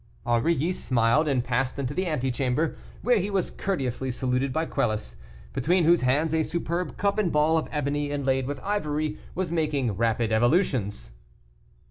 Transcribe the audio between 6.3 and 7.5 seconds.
a superb cup and